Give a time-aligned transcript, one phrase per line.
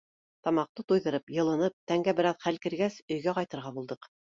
[0.45, 4.13] Тамаҡты туйҙырып, йылынып, тәнгә бер аҙ хәл кергәс, өйгә ҡайтырға булдыҡ.